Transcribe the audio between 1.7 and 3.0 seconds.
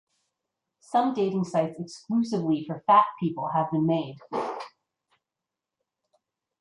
exclusively for